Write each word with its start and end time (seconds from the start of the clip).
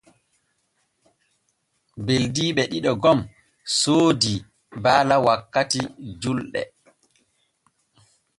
Beldiiɓe 2.05 2.63
ɗiɗo 2.71 2.91
gom 3.03 3.19
soodii 3.79 4.37
baala 4.83 5.15
wakkati 5.25 5.79
julɗe. 6.21 6.61